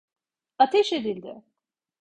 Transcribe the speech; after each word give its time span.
Ateş 0.59 0.93
edildi! 0.93 1.43